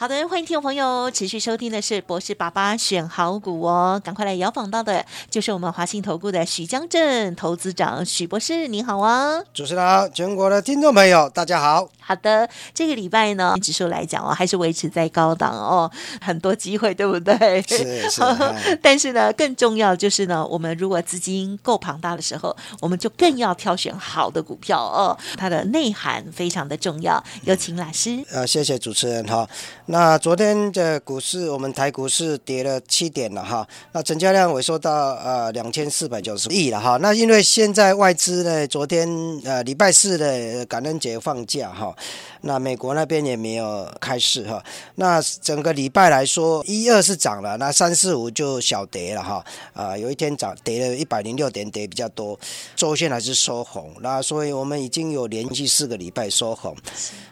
[0.00, 9.42] 好的，欢迎听众朋友持续收听的是博士爸爸选好股哦，赶快来摇访到的就是我们华信投顾的许江镇投资长许博士，你好啊！
[9.52, 11.88] 主持人好，全国的听众朋友大家好。
[11.98, 15.90] 好的，这个礼拜呢，指数来讲哦，还是维持在高档哦，
[16.20, 17.60] 很多机会，对不对？
[17.62, 18.22] 是是。
[18.80, 27.22] 但是呢，更重要就是呢，我们如果资金够庞大的时候，我们就更要挑选好的股票哦，它的内涵非常的重要。
[27.42, 28.24] 有请老师。
[28.30, 29.46] 呃，谢谢主持人哈。
[29.90, 33.66] 那昨天的股市，我们台股市跌了七点了哈。
[33.92, 36.98] 那成交量萎缩到呃两千四百九十亿了哈。
[37.00, 39.08] 那因为现在外资呢，昨天
[39.44, 41.96] 呃礼拜四的感恩节放假哈。
[42.42, 44.62] 那美国那边也没有开市哈。
[44.96, 49.42] 那整个礼拜来说，一二是涨了，那三四五就小跌了哈。
[49.72, 52.38] 啊，有一天涨跌了一百零六点，跌比较多。
[52.76, 56.76] 周线还是收红，那所以我们已经有连续四个礼拜收红。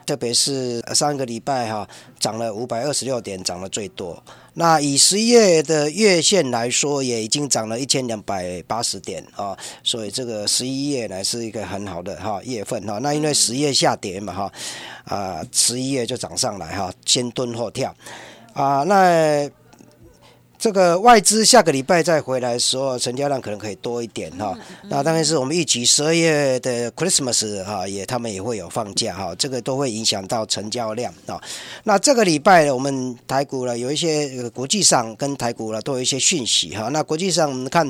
[0.07, 1.87] 特别是上个礼拜哈，
[2.19, 4.23] 涨了五百二十六点，涨得最多。
[4.55, 12.99] 那以十一月的月线来说，也已经涨了一千两百八十点啊，所以这个十一月呢是一个很好的哈月份哈。
[12.99, 14.53] 那因为十月下跌嘛哈，
[15.05, 17.95] 啊十一月就涨上来哈，先蹲后跳
[18.53, 19.51] 啊那。
[20.67, 24.59] 这个外资下个礼拜再回来的时候，成交量可能可以多一点哈。
[24.89, 31.41] 那当然是我们预期十二月的 Christmas 哈，也他们也会有放假哈，这个都会影响到成交量啊。
[31.85, 36.89] 那这个礼拜呢，我们台股呢有一些国际上跟台股呢都有一些讯息哈。
[36.89, 37.89] 那国际上我们看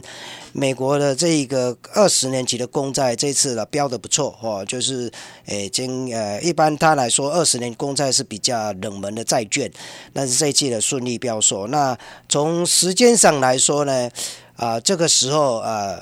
[0.52, 5.10] 美国的这个二十年期的公债这次呢标的不错哦，就是
[5.46, 9.72] 诶，经呃一般它来说二十年公债是比较冷门的债券，
[10.12, 11.66] 但是这一季的顺利标售。
[11.68, 11.96] 那
[12.28, 14.10] 从从时间上来说呢，
[14.56, 16.00] 啊，这个时候啊，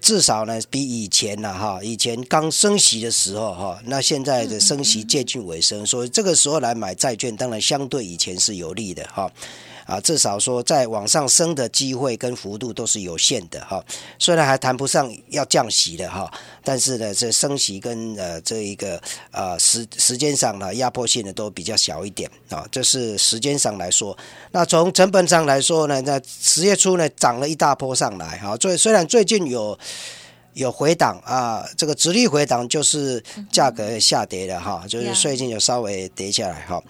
[0.00, 9.30] 至少呢比以前了哈，以前刚升息的时候哈，那现在的升息接近尾声，所以这个时候来买债券，当然相对以前是有利的哈。
[9.86, 13.82] 啊，至少说在往上升的机会跟幅度都是有限的哈。
[14.18, 16.30] 虽然还谈不上要降息的哈，
[16.62, 22.66] 但是呢，这升息跟呃这一个呃时时间上呢压迫性呢都比较小一点啊。
[22.70, 24.16] 这是时间上来说。
[24.50, 28.56] 那从成本上来说呢，那十月初呢涨了一大波上来哈。
[28.56, 29.78] 最虽然最近有。
[30.56, 33.22] 有回档啊，这个直率回档就是
[33.52, 36.82] 价格下跌的哈，就是最近有稍微跌下来哈。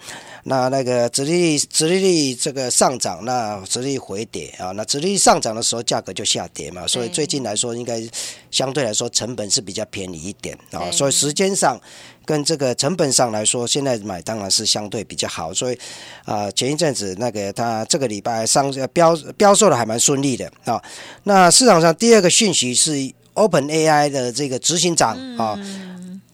[0.43, 8.01] 那那个直率直率这个上涨，那直率回跌啊，那直率上涨的时候价格就下跌嘛，所以最近来说应该
[8.49, 11.77] 相对来说成本是比较便宜一点啊，所以时间上
[12.25, 15.77] 跟这个成本上来说，现在买当然是相对比较好，所以
[16.23, 20.81] 啊前一阵子那个它这个礼拜上标标售的还蛮顺利的啊。
[21.23, 23.16] 那市场上第二个讯息是。
[23.37, 25.55] Open AI 的这个执行长啊，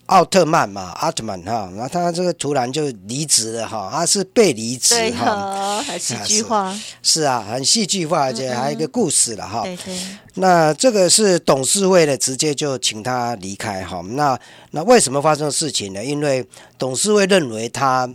[0.05, 9.63] 奥特曼嘛，奥特曼哈，那他这个突然就离职了哈，他是被离职哈，很戏剧化，是啊，很戏剧化，而且还有一个故事了哈。
[9.63, 9.97] 对对。
[10.35, 14.01] 那这个是董事会的，直接就请他离开哈。
[14.11, 14.39] 那
[14.71, 16.01] 那为什么发生事情呢？
[16.03, 16.47] 因为
[16.77, 18.09] 董事会认为他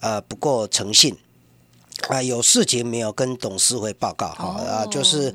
[0.00, 1.16] 呃不够诚信。
[2.08, 5.32] 啊，有事情没有跟董事会报告哈啊，就是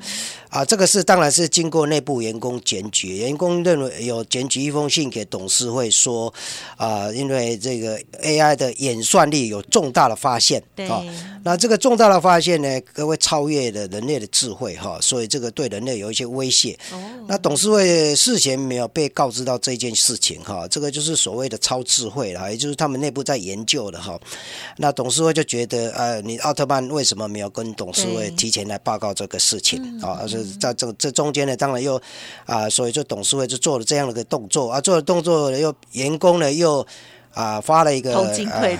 [0.50, 6.32] 啊，这个是当然是经过内部员工检举，员工认为有检举一封信给董事会说
[6.76, 11.04] 啊，因为这个 AI 的演算力有重大的发现，啊，
[11.44, 16.78] 那这个重大的发现呢，各位超越了人类的智慧哈，所以这个对人类有一些威胁。
[16.92, 16.98] 哦，
[17.28, 24.18] 那董事会事前没有被告知到这件事情哈，这个就是所谓的超智慧了，也就是他们内部在研究的哈。
[24.78, 30.18] 那董事会就觉得呃，你奥特曼为什么没有跟董事会提前来报告这个事情啊？
[30.20, 32.00] 而是在这这中间呢，当然又
[32.46, 36.86] 啊，所以就董事会就做了这样的一个动作啊，做了动作又员工呢又
[37.34, 38.34] 啊发了一个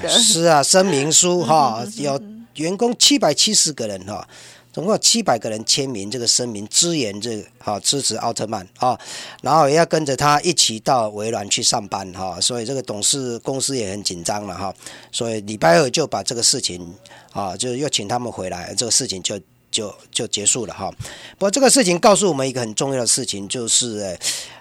[0.08, 2.20] 是啊声明书哈，有
[2.54, 4.26] 员工七百七十个人哈。
[4.70, 8.96] 总共有七百个人签名这个声明，支援这个哈支持奥特曼啊，
[9.42, 14.72] 然后也要跟着他一起到微软去上班哈，所以这个董事公司也很紧张了哈，
[15.10, 16.94] 所以礼拜二就把这个事情
[17.32, 19.40] 啊，就又请他们回来，这个事情就
[19.78, 20.90] 就就结束了哈。
[21.38, 24.18] 不过这个事情告诉我们一个很重要的事情，就是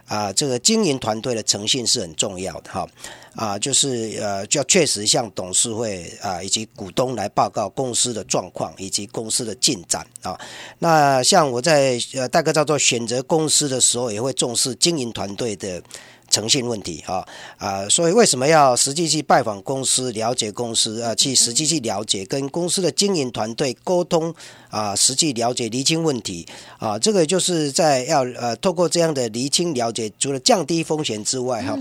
[0.08, 2.88] 啊，这个经营团队的诚信是很重要的哈。
[3.36, 10.40] 啊，就是呃，就要确实向董事会啊以及股东来报告公司的状况以及公司的进展啊。
[10.80, 15.82] 那像我在呃大哥叫做选择公司的时候，也会重视经营团队的。
[16.30, 17.26] 诚信问题啊
[17.58, 21.16] 啊，所以为什么要实际去拜访公司、了解公司啊？
[21.16, 24.34] 去实际去了解跟公司的经营团队沟通
[24.70, 26.46] 啊，实际了解厘清问题
[26.78, 31.78] 啊，这个就是在要呃透过这样的厘清了解，除了降低风险之外哈，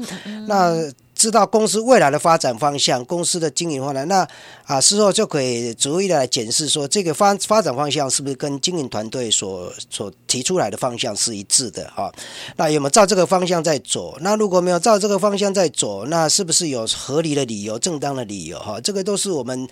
[0.46, 0.90] 那。
[1.16, 4.28] 知道公司未来的发展方向，公司的经营方向，那
[4.64, 12.12] 啊事后就可以逐一的来检视，说这个发发展方向是不是跟经营团队所所提出来的方向是一致的哈？
[12.56, 14.18] 那有没有照这个方向在走？
[14.20, 18.78] 那如果没有照这个方向在走，那是不是有合理的理由、正当的理由哈？
[18.82, 19.66] 这个都是我们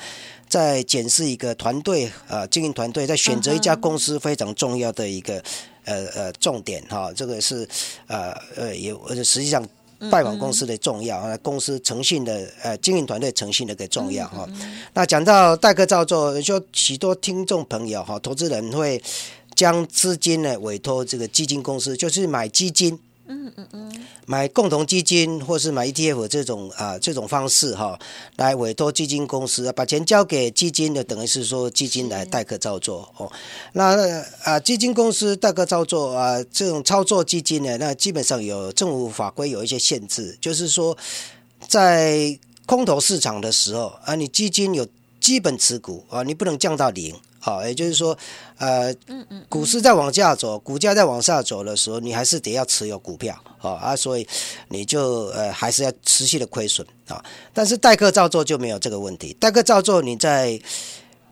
[0.48, 5.42] 在检视一个团队啊，经营团队在选择一家公司非常重要的一个
[5.84, 7.12] 呃呃重点哈。
[7.14, 7.68] 这个是
[8.06, 9.62] 呃呃也实际上。
[10.10, 14.48] 拜访公司的重要啊，公司诚信的呃经营团队诚信的个重要哈。
[14.92, 19.02] 那讲到代客照做，就许多听众朋友哈，投资人会
[19.54, 22.98] 将资金呢委托这个基金公司，就是买基金。
[23.26, 23.92] 嗯嗯嗯，
[24.26, 27.98] 买共同基金或是买 ETF 这种啊这种方式哈，
[28.36, 33.32] 来委托基金公司把钱交给基金的，等于是说基金来代客操作哦。
[33.72, 40.96] 那啊基金公司代客操作啊这种操作基金呢，那基本上有政府法规有一些限制，就是说
[41.66, 44.86] 在空头市场的时候啊，你基金有
[45.18, 47.14] 基本持股啊，你不能降到零。
[47.44, 48.16] 好，也就是说，
[48.56, 48.90] 呃，
[49.50, 54.26] 股市在往下走，股价在往下走的时候，你还是得要持有股票，好啊，所以
[54.70, 57.22] 你就呃还是要持续的亏损啊。
[57.52, 60.58] 但是代客照做就没有这个问题，代客照做你在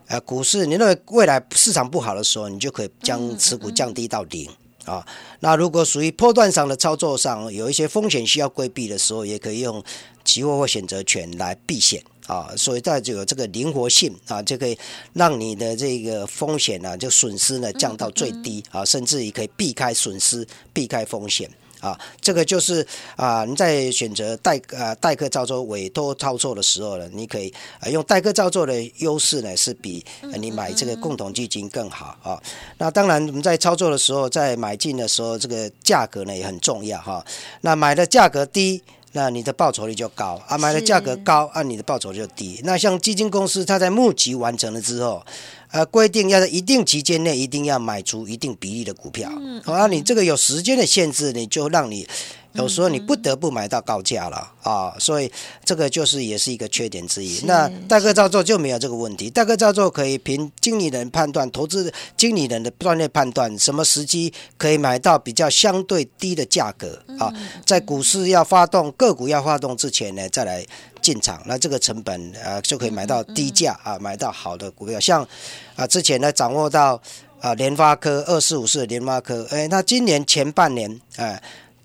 [0.07, 4.47] 呃股市，你认为未来市场不好的时候，你就可以将持股降低到零
[4.85, 5.03] 啊。
[5.41, 9.83] 那如果属于波段上的操作上有一些风险需要规避的时候，也可以用
[10.27, 12.03] 期货或选择权来避险。
[12.27, 14.79] 啊，所以在就有这个灵活性啊，就可以
[15.13, 21.99] 让你的这个风险呢，就损失呢降到最低啊，甚至于可以避开损失、避开风险啊。
[22.21, 22.87] 这个就是
[23.17, 30.05] 啊，你在选择代呃代客操作、委托操作的时候呢，你可以啊用代客操作的优势呢，是比
[30.39, 32.41] 你买这个共同基金更好啊。
[32.79, 37.25] 那当然，我们在操作的时候，在买进的时候，这个价格呢也很重要哈。
[37.63, 38.81] 那买的价格低。
[39.13, 42.61] 那你的报酬率就高啊，买的价格高，啊你的报酬就低。
[42.65, 45.25] 那像基金公司，它在募集完成了之后，
[45.71, 49.31] 呃，规定要在一定期间内一定要买出一定比例的股票，
[49.65, 52.07] 好啊，你这个有时间的限制，你就让你。
[52.55, 55.33] 有时候你不得不买到高价了啊，所以
[55.65, 57.41] 这个就是也是一个缺点之一。
[57.47, 67.33] 那代客操作就没有这个问题，代客操作可以凭经理人判断、投资经理人的专业判断，什么时机可以买到比较相对低的价格啊，
[67.65, 70.65] 在股市要发动、个股要发动之前呢，再来
[71.01, 75.01] 进场，那这个成本啊就可以买到低价啊，买到好的股票。
[75.01, 75.27] 像
[75.75, 77.01] 啊之前呢掌握到
[77.41, 81.43] 啊联发科二四五四的联发科，哎，那今年前半年哎。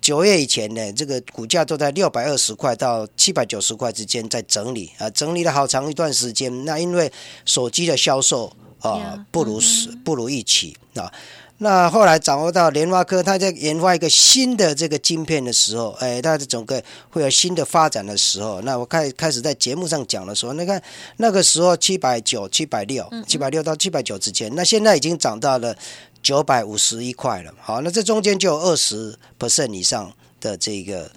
[0.08, 6.64] 九月以前呢，这个股价都在六百二十块到七百九十块之间在整理啊，整理了好长一段时间。
[6.64, 7.12] 那因为
[7.44, 8.50] 手机的销售
[8.80, 11.12] 啊不如是不如预期啊，
[11.58, 20.82] 那后来掌握到联发科，它在研发一个新的这个晶片的时候，哎，它的整个会有新的发展的时候，那我开开始在节目上讲的时候，你看
[21.18, 25.76] 那个时候七百九、七百六、七百六到七百九之间，那现在已经涨到了。
[26.22, 31.10] 九百五十一块了，好，那这中间就有二十 percent 以上的这个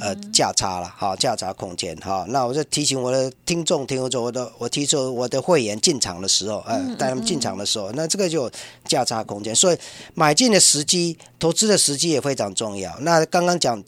[0.00, 8.50] 呃价差了，好，价差空间，哈，那我就提醒我的听众，听众我的我提出我的会员进场的时候，呃，带他们进场的时候，那这个就
[8.84, 9.78] 价差空间，所以
[10.14, 12.98] 买进的时机、投资的时机也非常重要。
[13.00, 13.82] 那刚刚讲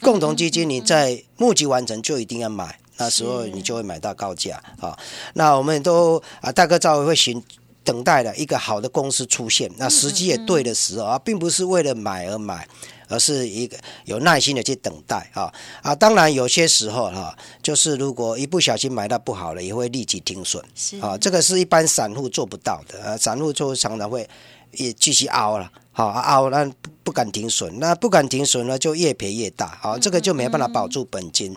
[0.00, 4.98] 共同基金，你在募集完成就一定要买，那时候你就会买到高价啊。
[5.34, 7.42] 那我们都啊，大哥赵会寻。
[7.84, 12.66] 等待了一个好的公司出现，那时机也对的时候啊，并不是为了买而买，
[13.08, 15.94] 而是一个有耐心的去等待啊啊！
[15.94, 20.62] 当然有些时候哈，就是如果一不小心买到不好了，也会立即停损
[21.00, 21.18] 啊。
[21.18, 24.28] 这个是一般散户做不到的啊，散户就常常会
[24.72, 29.98] 也继续熬了，好啊熬那不不敢停损，那不敢停损呢，就越赔越大啊。
[29.98, 31.54] 这个就没办法保住本金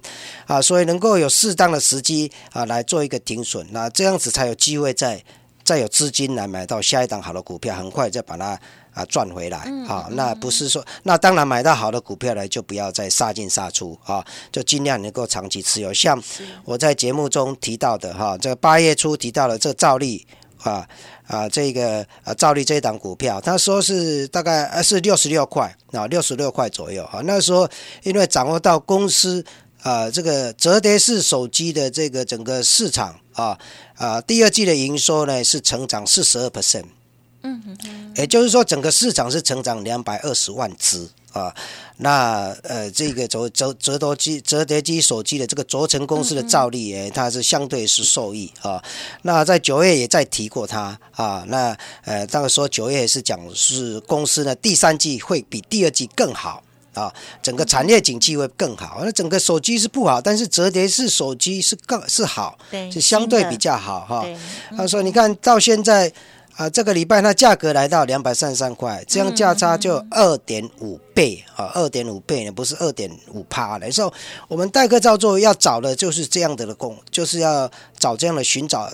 [0.47, 5.23] 啊，所以能够有适当的时机啊来做一个停损，那这样子才有机会在。
[5.65, 8.57] 再有资金来买到下一档好的股票，很快再把它
[8.93, 9.57] 啊赚回来
[9.87, 10.07] 啊。
[10.11, 15.91] 那不是说，那当然买到好的股票呢，就不要再杀进杀出啊，就尽量能够长期持有。
[15.91, 16.21] 像
[16.63, 20.25] 我在节目中提到的哈，这个八月初提到了这个兆利
[20.61, 20.87] 啊
[21.27, 27.21] 啊，这个啊兆利这一档股票，他说是大概是六十六块啊，六十六块左右啊。
[27.25, 27.67] 那时候
[28.03, 29.43] 因为掌握到公司。
[29.81, 33.57] 啊，这个折叠式手机的这个整个市场啊
[33.95, 36.85] 啊，第二季的营收呢是成长四十二 percent，
[37.43, 41.53] 嗯哼，也就是说整个市场是成长两百二十万只啊。
[41.97, 48.83] 那呃，这个折折折叠机折叠机手机的这个轴承公司的照例，诶，它是相对是受益啊。
[49.21, 51.45] 那在九月也在提过它啊。
[51.47, 56.61] 那呃，当时说九月是讲是公司呢第三季会比第二季更好
[56.95, 59.01] 啊，整个产业景气会更好。
[59.03, 62.57] 那整个手机是不好，但是折叠式手机是更是好，
[62.91, 64.25] 是相对比较好哈。
[64.75, 66.11] 他说，你看到现在。
[66.57, 73.91] 啊，这个礼拜那价格来到两百三十三块，这样价差就二点五倍啊，二点五倍呢，不是二点五趴的。
[73.91, 74.11] 所以，
[74.47, 78.89] 我们代客照做要找的就是这样的的工，就是要找这样的寻找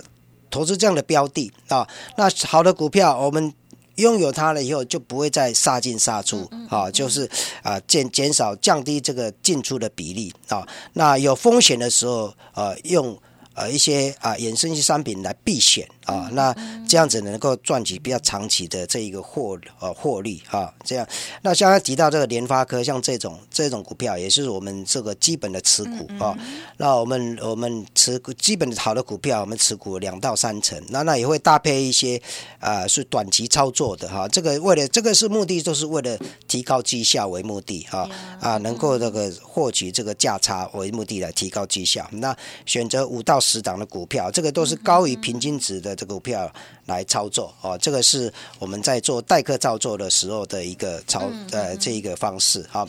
[0.50, 1.86] 投资这样的标的啊。
[2.16, 3.54] 那好的股票，我们
[3.96, 7.28] 拥有它了以后，就不会再杀进杀出啊，就是
[7.62, 10.66] 啊减减少降低这个进出的比例啊。
[10.94, 13.18] 那有风险的时候，呃，用
[13.54, 15.88] 呃一些啊衍生性商品来避险。
[16.04, 16.54] 啊，那
[16.88, 21.06] 这样子能够赚取比较长期的这一个获呃获利啊，这样。
[21.42, 26.36] 那刚刚提到这个联发科，像这种这种股票，也是我们这个基本的持股啊。
[26.78, 30.82] 那我们我们持股基本好的股票，我们持股两到三成。
[30.88, 32.20] 那那也会搭配一些
[32.58, 34.26] 啊，是短期操作的哈。
[34.26, 36.18] 这个为了这个是目的，就是为了
[36.48, 42.04] 提高绩效为目的哈啊，能够这个获取这个价差为目的来提高绩效。
[42.10, 45.91] 那选择五到十档的股票，这个都是高于平均值的。
[45.96, 46.48] 这股票
[46.86, 52.86] 来操作哦，这个是我们在做代客操作的时候的一个操呃这一个方式哈。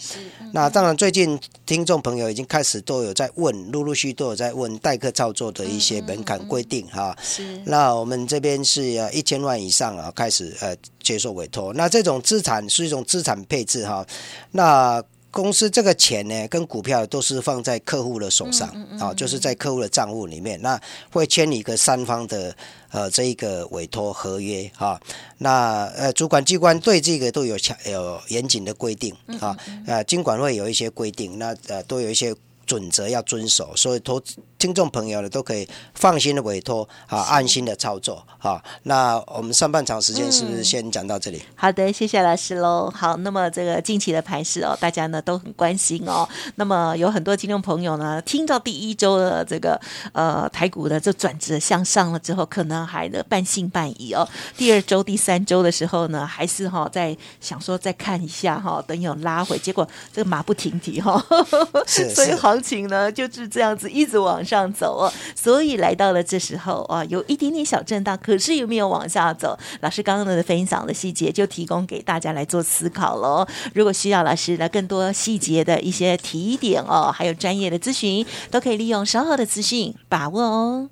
[0.51, 7.15] 那当然，最近听众朋友已经开始都有在问，陆陆续续都有在问代客操作的一些门槛规定哈。
[7.23, 7.57] 是。
[7.65, 8.83] 那我们这边是
[9.13, 11.73] 一千万以上啊，开始呃接受委托。
[11.73, 14.05] 那这种资产是一种资产配置哈。
[14.51, 15.01] 那
[15.33, 20.79] 公司这个钱呢，跟股票都是放在客户的手上啊，就是在客户的账户里面，那
[21.11, 22.55] 会签一个三方的
[22.91, 25.01] 呃这一个委托合约哈。
[25.39, 32.33] 那呃主管机关对这个都有强有严谨的规定啊，呃金管会有一些规定，那呃都有一些
[32.65, 34.35] 准则要遵守，所以投资。
[34.59, 38.63] 听众朋友呢，都可以放心的委托啊，安心的操作啊。
[38.83, 41.43] 那我们上半场时间是不是先讲到这里？
[41.53, 42.89] 好的，谢谢老师喽。
[42.95, 46.25] 好，那么这个近期的盘势哦，大家呢都很关心哦。
[46.55, 49.77] 那么有很多听众朋友呢，听到第一周的这个
[50.13, 54.25] 呃台股的这转折向上了之后，可能还的半信半疑哦。
[54.55, 61.21] 第二周、第三周的时候呢，还是哈在想说再看一下哈，等有拉回，结果这个马不停蹄哈，
[61.85, 64.63] 所以行情呢就是这样子一直往上。
[64.73, 69.57] 走哦，所以来到了这时候啊，有一点点小震荡，可是有没有往下走？
[69.81, 73.47] 老师刚刚的分享的细节就提供给大家来做思考喽。
[73.73, 80.89] 如果需要老师的更多细节的一些提点哦，还有专业的咨询，都可以利用稍后的资讯把握哦。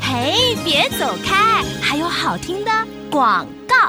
[0.00, 2.70] 嘿，别走开，还有好听的
[3.10, 3.79] 广告。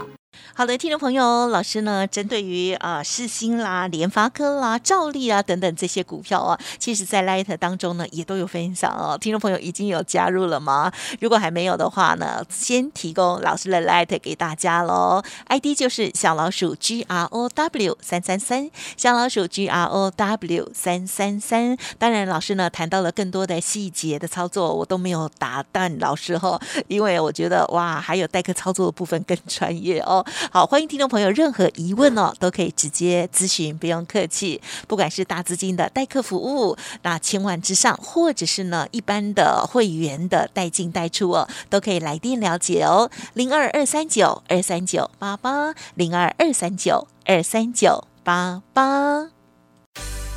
[0.53, 9.17] 好的，听众朋友，老师呢，针对于啊世新啦、联发科啦、兆利啊等等这些股票啊，其实在 Light 当中呢也都有分享哦。
[9.17, 10.91] 听众朋友已经有加入了吗？
[11.21, 15.23] 如果还没有的话呢，先提供老师的 Light 给大家喽。
[15.47, 21.77] ID 就是小老鼠 G R O W 三三三，小老鼠 G R O W 三三三。
[21.97, 30.23] 当然，老师呢谈到了更多的细节的操作，我都没有打断老师哈，因为我觉得哇，还有代课操作的部分更专业哦。
[30.53, 34.61] 好，欢迎听众朋友，任何疑问哦，都可以直接咨询，不用客气。
[34.85, 43.09] 不管是大资金的代客服务，那千万之上，或者是呢一般的会员的代进代出哦，都可以来电了解哦。
[43.33, 49.29] 零二二三九二三九八八，零二二三九二三九八八。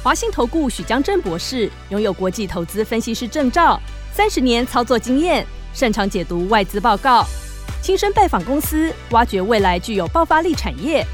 [0.04, 3.80] 华信投顾许江正博士拥有国际投资分析师证照，
[4.12, 7.26] 三十年操作经验，擅长解读外资报告。
[7.84, 11.06] 亲身拜访公司，挖掘未来具有爆发力产业，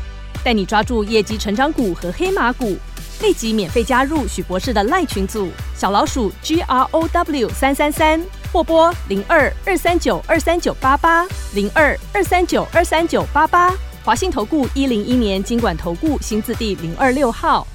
[0.45, 2.79] 带你抓住业绩成长股和黑马股。
[3.21, 13.75] 立即免费加入许博士的赖群组，小老鼠 G R O W 三三三，或拨零二二三九二三九八八零二二三九二三九八八。
[14.05, 17.67] 华信投顾一零一年经管投顾新字第零二六号。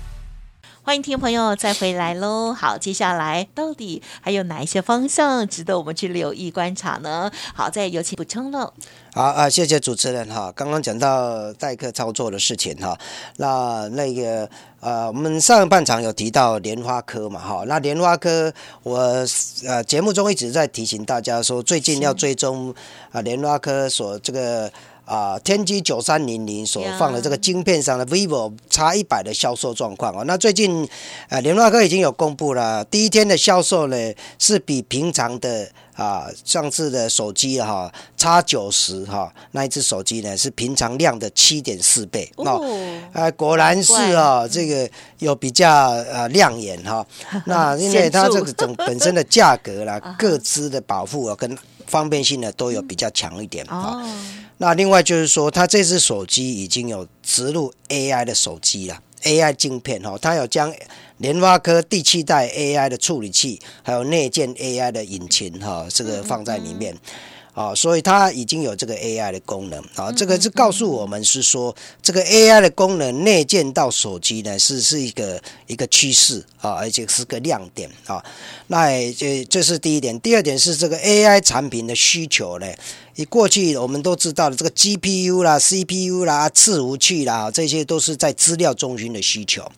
[0.86, 2.54] 欢迎听众朋友再回来喽！
[2.54, 7.32] 好，接下来到底还有哪一些方向值得我们去留意观察呢？
[7.56, 8.72] 好，再有请补充喽。
[9.12, 10.54] 好啊，谢谢主持人哈。
[10.56, 12.96] 刚刚讲到代客操作的事情哈，
[13.38, 14.48] 那那个
[14.80, 19.26] 呃，我们上半场有提到莲花科嘛哈，那莲花科我
[19.66, 22.72] 呃节目中一直在提醒大家说，最近要追踪
[23.12, 24.72] 啊莲花科所这个。
[25.06, 30.24] 啊，天玑九三零零所放的这个晶片上的 vivo X 一百的销售状况哦。
[30.26, 30.88] 那最近，
[31.30, 42.62] 呃，联发科已经有公布了，第一天的销售呢是比平常的啊上次的手机哈 X 九十哈那一只手机呢是平常量的七点四倍哦。
[43.14, 47.06] 呃，果然是哦，这个有比较呃亮眼哈。
[47.46, 54.02] 那因为它这个整本身的价格啦、 各资的保护啊跟方便性呢都有比较强一点啊。
[54.58, 60.74] 那另外就是说，它这只手机已经有植入 AI 的手机了，AI 镜片哈，它有将
[61.18, 66.96] 联发科第七代 AI 的处理器，还有内建 AI 的引擎哈，这个放在里面。
[67.56, 78.22] 啊，所以它已经有这个 AI 的功能啊，这个是告诉我们是说，这个 AI 的功能内建到手机呢，是是一个一个趋势啊，而且是个亮点啊。
[78.68, 82.68] 那这这是第一点，第二点是这个 AI 产品的需求呢，
[83.16, 89.72] 你过去我们都知道的这个 GPU 啦、CPU 啦、伺服器啦，这些都是在资料中心的需求。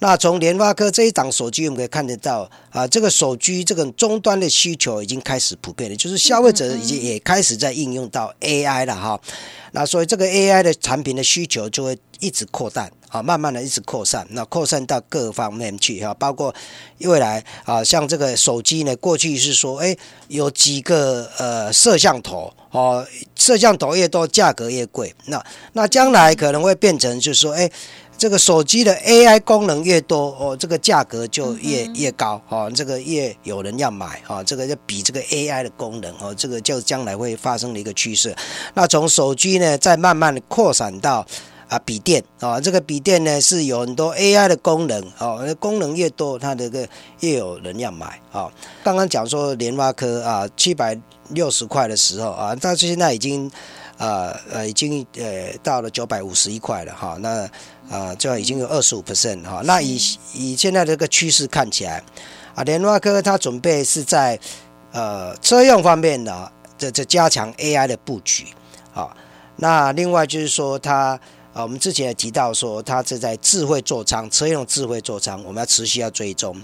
[0.00, 9.20] 那从联发科这一档手机，我们可以看得到啊，这个手机这个终端的需求已经开始普遍了，就是消费者已经也开始在应用到 AI 了哈。
[9.72, 16.52] 那所以这个 AI 的产品的需求就会一直扩大啊，慢慢的一直扩散，那扩散到各方面去哈，包括
[17.00, 19.94] 未来啊，像这个手机呢，过去是说，哎，
[20.28, 25.14] 有几个呃摄像头哦，摄像头越多，价格越贵。
[25.26, 27.70] 那那将来可能会变成就是说，哎。
[28.20, 38.36] 这个手机的 AI 功能越多哦，这个价格就越越高哦，这个越有人要买哦，这个就比这个 AI 的功能哦，这个就将来会发生的一个趋势。
[38.74, 41.26] 那从手机呢，再慢慢的扩散到
[41.66, 46.86] 啊笔电啊，这个笔电呢是有很多 AI 的功能哦，功能越多，它这个
[47.20, 48.52] 越有人要买啊。
[48.84, 50.94] 刚刚讲说联发科啊，七百
[51.30, 53.50] 六十块的时候啊，但是现在已经。
[54.00, 57.46] 呃呃，已经呃到了九百五十一块了哈，那
[57.90, 59.60] 啊就已经有二十五 percent 哈。
[59.64, 59.98] 那以
[60.32, 62.02] 以现在这个趋势看起来，
[62.54, 64.38] 啊，联发科它准备是在
[64.92, 68.46] 呃车用方面的这这加强 AI 的布局
[68.94, 69.14] 啊。
[69.56, 71.20] 那另外就是说，它
[71.52, 76.56] 啊，我们之前也提到说，它是在智慧座舱车用智慧座舱，我们要持续要追踪，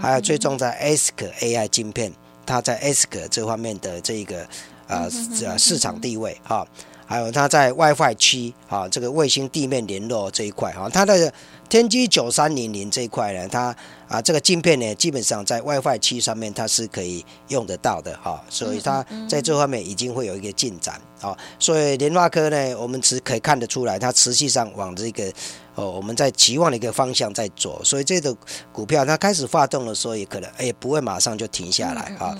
[0.00, 2.12] 还有追踪在 ASIC AI 晶片，
[2.46, 4.46] 它在 ASIC 这方面的这个。
[4.88, 5.06] 啊，
[5.44, 6.66] 呃，市场地位哈，
[7.08, 11.32] 还有它在 WiFi 区啊，这个卫星地面联络这一块啊，它的
[11.70, 13.74] 天玑九三零零这一块呢，它
[14.08, 25.32] 啊这个镜片呢，基本上在 WiFi 区上面它是可以用得到的哈，所以它在这方面已经会有一个进展啊，所以联发科呢，我们只可以看得出来，它持续上往这个。
[25.74, 28.36] 哦，我们在期望的一个方向在走，所以这个
[28.72, 32.36] 股票它开始发动的时候，也可能哎不会马上就停下来哈。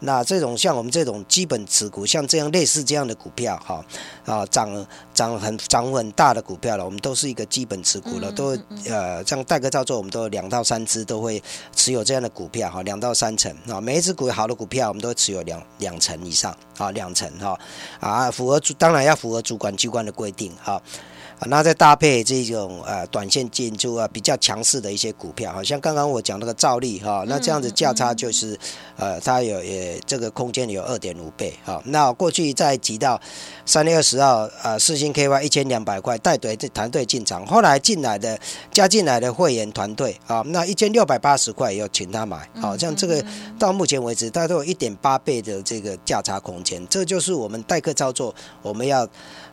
[0.00, 3.84] 那这种像我们这种基本持股，像这样类似这样的股票哈
[4.24, 11.42] 啊涨涨很涨很大的股票了，我们都是一个基本持股了，都呃像戴哥照做，我们都有两到三只都会
[11.74, 17.58] 持有这样的股票哈，两到三成啊，每一只股好的股票我们都会持有两两成以上啊，两成哈
[17.98, 20.80] 啊符合主当然要符合主管机关的规定哈。
[21.46, 28.58] 那再搭配这种呃短线进出啊比较强势的一些股票，好像刚刚我讲那个兆利哈，那这样子价差就是，
[28.96, 31.82] 呃，它有也这个空间有二点五倍哈。
[31.86, 33.18] 那过去再提到
[33.64, 38.38] 三月二十号啊，四星 KY 一千两百块带队这团队进场，后来进来的
[38.70, 43.24] 加进来的会员团队啊，那一千六百八十块要请他买，好像这个
[43.58, 49.08] 到目前为止，大概都有一点八倍的这个价差空间，这就是我们代客操作我们要。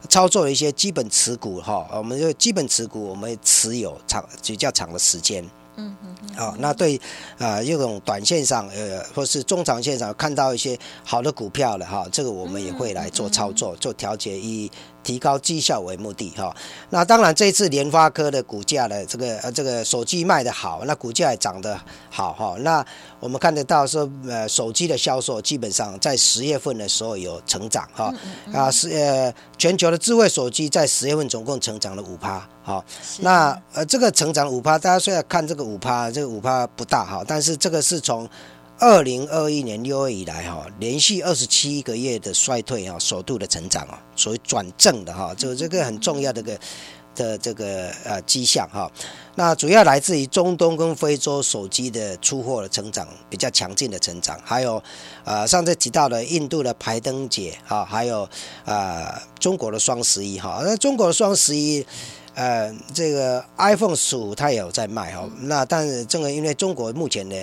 [0.07, 5.43] 操作的一些基本持股哈，我们就基本持股，我们持有长比较长的时间。
[5.75, 6.35] 嗯嗯。
[6.35, 6.99] 好，那对
[7.37, 14.71] 啊，这种短线上呃，或是中长线上看到一些好的股票了哈，这个我们也会来做操作，做调节以
[15.07, 16.53] 提高绩效为目的哈。
[16.89, 22.57] 那当然，这次联发科的股价的这个呃这个手机卖的好，那股价也涨得好哈。
[22.59, 22.85] 那
[23.21, 28.13] 我们看得到说呃手机的销售基本上在十月份的时候有成长哈
[28.53, 32.45] 啊是呃全球的智慧手机在十月份总共成长了五趴。
[32.61, 32.83] 好，
[33.19, 38.27] 那呃，这个成长五趴，大家虽然看这个五趴，这个五趴不大哈，但是这个是从
[38.79, 46.59] 二零二一年六月以来哈，连续二十七个月的衰退哈，首度的成长啊，所谓转正的哈，这这个很重要的个
[47.15, 48.91] 的这个呃迹象哈。
[49.33, 54.81] 那主要来自于中东跟非洲手机的出货的成长比较强劲的成长，还有
[55.23, 58.29] 呃上次提到的印度的排灯节哈，还有
[58.65, 61.83] 呃中国的双十一哈，那中国的双十一。
[62.35, 67.35] 呃，这个 iPhone 十五它也有在卖哈，那但是这个因为中国目前的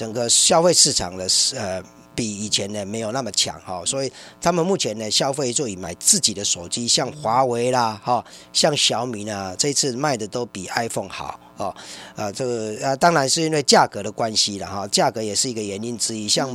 [0.00, 1.82] 整个消费市场的呃
[2.14, 4.10] 比以前呢没有那么强哈，所以
[4.40, 11.38] 他们目前呢消费就以买自己的手机，像华为啦哈，像小米呢，这次卖的都比 iPhone 好。
[11.60, 11.74] 哦，
[12.16, 16.26] 啊，这个啊，当然是因为价格的关系了哈，价格也是一个原因之一。
[16.26, 16.48] 像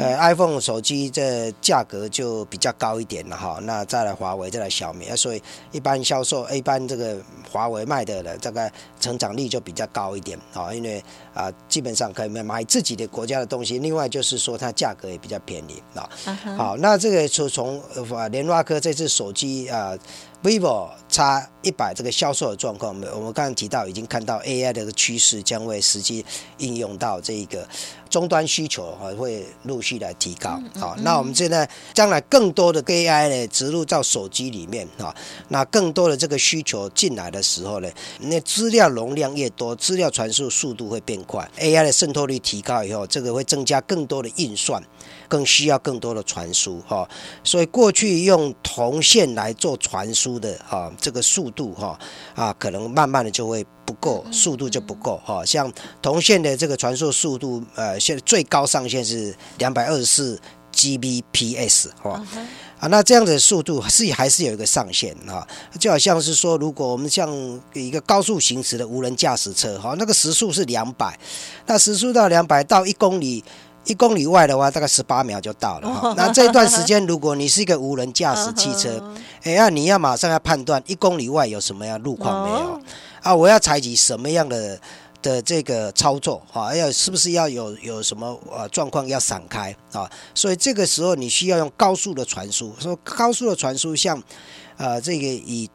[0.00, 3.60] 呃，iPhone 手机这价格就比较高一点了哈。
[3.62, 7.16] 那再来华为，再来小米啊，所以一般销售，一般这个
[7.48, 11.00] 华为卖的呢，这个成长率就比较高一点啊，因为
[11.32, 13.78] 啊，基本上可以买自己的国家的东西。
[13.78, 16.10] 另外就是说，它价格也比较便宜啊。
[16.56, 19.96] 好，那这个就从呃联发科这次手机啊。
[20.42, 26.24] Vivo 叉一百这个销售的状况，我们刚刚提到已经看到 AI 的这个趋势将会实际
[26.58, 27.68] 应用到这个
[28.12, 30.94] 终端需求啊，会陆续来提高好。
[30.98, 35.14] 那我们现在将来更多的 AI 呢植入到手机里面啊，
[35.48, 37.88] 那更多的这个需求进来的时候呢，
[38.20, 44.82] 那资料容量越多，资料传输速度会变快，AI 的渗透率提高以后，这个会增加更多的运算。
[45.28, 47.08] 更需要更多的传输哈，
[47.42, 51.98] 所以过去用铜线来做传输的哈，这个速度哈
[52.34, 55.44] 啊，可能慢慢的就会不够，速度就不够哈。
[55.44, 60.40] 像铜线的这个传输速度，呃，现在最高上限是两百二十四
[60.74, 62.22] Gbps 哈
[62.78, 65.46] 啊，那这样的速度是还是有一个上限哈，
[65.78, 67.30] 就好像是说，如果我们像
[67.74, 71.18] 一个高速行驶的无人驾驶车哈，那个时速是两百，
[71.66, 73.44] 那时速到两百到一公里。
[73.84, 75.92] 一公里外的话，大概十八秒就到了。
[75.92, 76.14] 哈。
[76.16, 79.02] 那这段时间，如果你是一个无人驾驶汽车，
[79.42, 82.80] 哎，那你要马上要判断一公里外有什么样路况没有
[83.22, 83.34] 啊？
[83.34, 84.80] 我要采取什么样的
[85.22, 86.74] 的这个操作啊？
[86.74, 90.10] 要是不是要有有什么呃状况要闪开啊？
[90.34, 92.74] 所以这个时候你需要用高速的传输。
[92.78, 94.22] 说高速的传输，像
[94.76, 95.70] 呃这个以。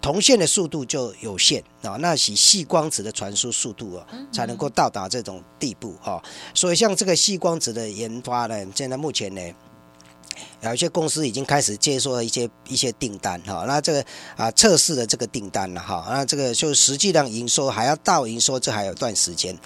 [0.00, 6.22] 铜线的速度就有限啊，那以细光子的传输速度啊，才能够到达这种地步哈。
[6.52, 9.40] 所以像这个细光子的研发呢，现在目前呢，
[10.60, 13.64] 有一些公司已经开始接受了一些一些订单哈。
[13.66, 14.04] 那这个
[14.36, 19.56] 啊测试的这个订单了哈，那这个就实际上营收还要到营收，这还有段时间。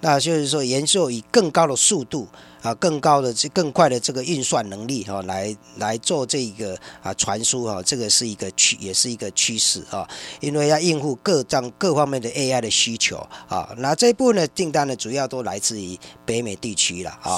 [0.00, 2.28] 那就是说，研究以更高的速度。
[2.62, 10.08] 啊，更高的、这更快的这个运算能力哈，来来做这个啊传输哈，这个是一个趋，也是一个趋势啊。
[10.38, 13.16] 因为要应付各张各方面的 AI 的需求
[13.48, 17.36] 啊，那这一部分的订单呢，主要都来自于北美地区了啊。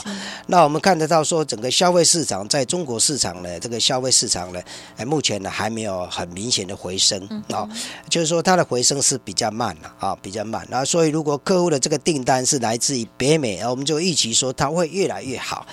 [0.48, 4.62] 那我们看得到说，整个消费市场在中国市场呢，这个消费市场呢，
[4.96, 7.68] 哎，目前呢还没有很明显的回升啊，
[8.08, 10.66] 就是说它的回升是比较慢了啊，比较慢。
[10.70, 15.24] 那所以如果客户的这个订单是来自于北美，我们就预期说它会越来。
[15.24, 15.66] 越好。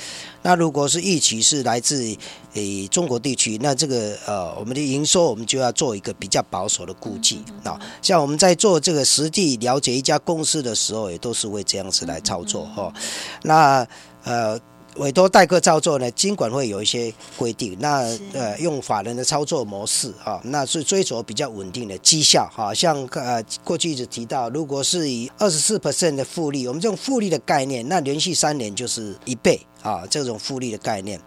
[0.44, 2.16] 那如果是预期是来自
[2.54, 7.78] 诶中国地区，那这个呃我们的营收我们就要做一个比较保守的估计啊。
[8.02, 12.94] 像我们在做这个实际了解一家公司的时候，也都是会这样子来操作哈。
[13.44, 13.86] 那
[14.24, 14.58] 呃。
[14.98, 18.02] 委托代客操作呢，尽管会有一些规定，那
[18.34, 22.74] 呃用法人的操作模式啊，那是追逐比较稳定的绩效哈。
[22.74, 31.20] 像呃过去一直提到，如果是以二十四 percent 的复利，我们这种复利的概念，那连续三年就是一倍啊，这种复利的概念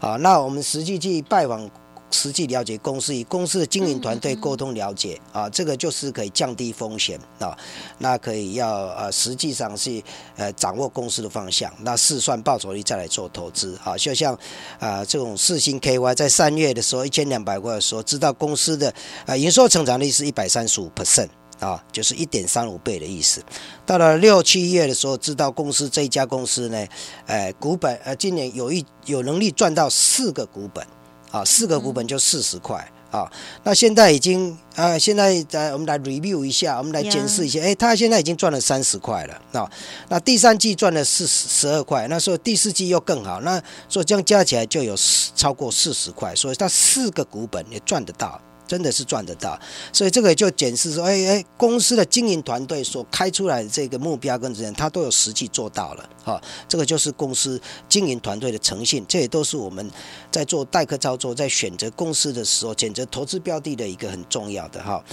[0.00, 1.70] 啊，那我们实际去拜访。
[2.10, 7.56] 实际了解公司与公司的经营团队沟通了解啊，这个就是可以降低风险啊。
[7.98, 10.02] 那可以要呃，实际上是
[10.36, 13.96] 呃掌握公司的方向，那试算报酬率再来做投资啊。
[13.96, 14.36] 就像
[14.78, 18.92] 啊这种四星 KY 在三月的时候一千两百块的时候，知道公司的
[19.26, 21.28] 啊营收成长率是一百三十五 percent
[21.60, 23.42] 啊，就是一点三五倍的意思。
[23.86, 26.86] 到了六七月的时候，知道公司这一家公司呢，
[27.26, 30.84] 呃股本呃今年有一有能力赚到四个股本。
[31.30, 33.30] 啊，四个股本就四十块啊。
[33.64, 37.60] 那现在已经啊，现在在我们来 review 一下，我们来检视一下。
[37.60, 39.70] 哎，他现在已经赚了三十块了啊。
[40.08, 44.94] 那第三季赚了四十十二块，那时候第四季又更好，那所以这样加起来就有
[45.34, 48.40] 超过四十块，所以他四个股本也赚得到。
[48.70, 49.58] 真的是赚得到，
[49.92, 59.90] 所以这个就检视说，哎哎，公司的经营团队所开出来的这个目标跟责任，他都有实际做到了，哈，这个就是公司经营团队的诚信，这也都是我们
[60.30, 65.04] 在做代客操作，在选择公司的时候，选择投资标的的一个很重要的哈，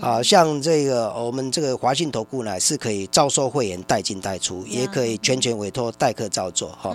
[0.00, 6.92] 啊，像这个我们这个华信投顾呢，是可以招收会员代进代出，也可以全权委托代客操作，哈，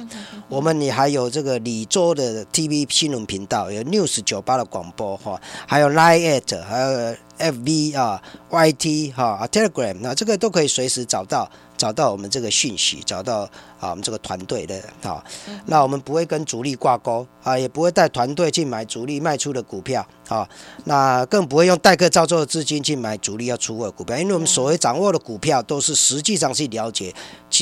[0.50, 13.42] 我们也还有这个李州的 TV 新闻频道，有 News 九八的广播，哈，还有 Line 还有 FB 啊，YT 哈啊，Telegram，那这个都可以随时找到找到我们这个讯息，找到
[13.80, 15.24] 啊我们这个团队的啊，
[15.66, 20.48] 那我们不会跟主力挂钩啊，也不会带团队去买主力卖出的股票啊，
[20.86, 27.14] 那更不会用代客操作的资金去买主力要出货的股票，因为我们所谓掌握的股票都是实际上去了解。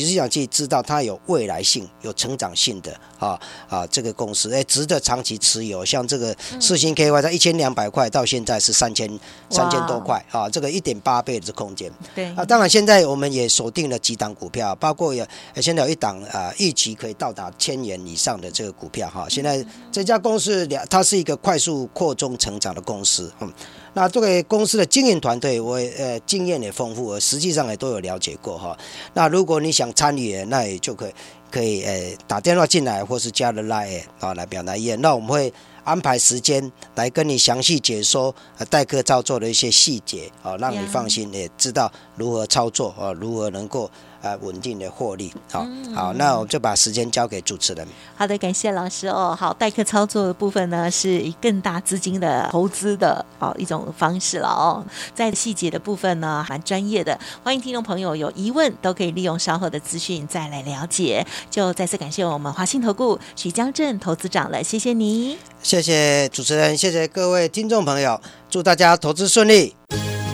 [0.01, 5.83] 实际上去知道它有未来性、有成长性的啊啊这个公司，哎，值得长期持有。
[5.83, 9.07] 像这个四星 KY 在一千两百块到现在是三千
[9.49, 11.91] 三千多块啊，这个一点八倍的空间。
[12.15, 19.27] 对啊，当然现在我们也锁定了几档股票，包括有现在有一档啊预期可以到达千元以上的这个股票哈。
[19.29, 23.51] 现在这家公司两，它是一个快速扩充成长的公司，嗯。
[23.93, 28.77] 那这个公司的经营团队，我呃经验也丰富，我实际上也都有了解过哈。
[29.13, 31.13] 那如果你想参与，那也就可以
[31.51, 34.99] 可以呃打电话进来，或是加了 line 啊来表达意愿。
[35.01, 43.89] 那我们会安排时间来跟你详细解说呃代客操作的一些细节啊，让你放心，也知道如何操作啊，如何能够。
[44.21, 47.87] 呃，稳定的获利，好，好，那我就把时间交给主持人。
[48.17, 49.33] 好的，感谢老师哦。
[49.39, 54.83] 好，代客操作的部分呢，是以更大资金的投资的哦一种方式了哦。
[55.15, 57.17] 在细节的部分呢，蛮专业的。
[57.43, 61.25] 欢迎听众朋友有疑问都可以利用稍后的资讯再来了解。
[61.49, 65.37] 就再次感谢我们华信投顾许江镇投资长了，谢谢你。
[65.63, 69.75] 谢谢主持人，谢谢各位听众朋友，祝大家投资顺利。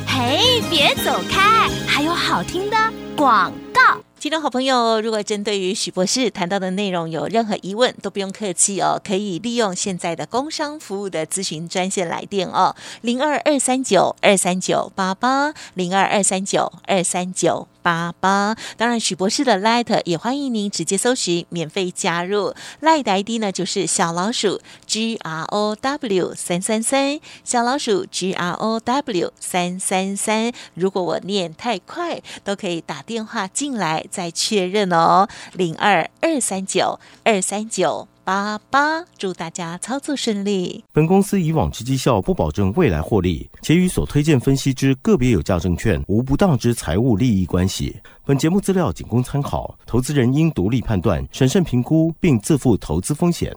[0.08, 2.78] 嘿，别走开，还有好听的
[3.16, 3.82] 广告。
[4.20, 17.68] 听众好朋友，如果针对于许博士谈到的内容有任何疑问，都不用客气哦，可以利用现在的工商服务的咨询专线来电哦，零二二三九二三九八八，零二二三九二三九。
[17.86, 30.52] 八八，当然许博士的 Light 也欢迎您直接搜寻免费加入 Light ID 呢，就是小老鼠 G R O W 三三三，小老鼠 G R O W 三三三。
[30.74, 38.08] 如果我念太快，都可以打电话进来再确认哦，零二二三九二三九。
[38.26, 40.84] 八八，祝大家操作顺利。
[40.92, 47.96] 本公司以往之绩效不保证未来获利，且与所推荐分析之个别有价证券无不当之财务利益关系。
[48.26, 53.56] 本节目资料仅供参考，投资人应独立判断、审慎评估，并自负投资风险。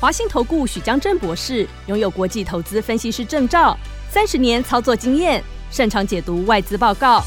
[0.00, 3.78] 华信投顾许江正博士拥有国际投资分析师证照，
[4.10, 7.22] 三十年操作经验，擅长解读外资报告，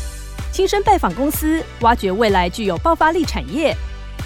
[0.52, 3.74] 亲身拜访公司，挖掘未来具有爆发力产业。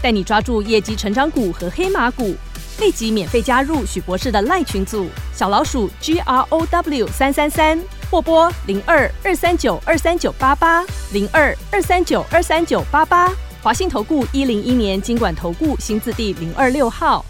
[0.04, 2.36] 带你抓住业绩成长股和黑马股，
[2.78, 17.26] 立即免费加入许博士的赖群组，小老鼠 G R O W 三三三，或拨零二二三九二三九八八零二二三九二三九八八，华信投顾一零一年经管投顾新字第零二六号。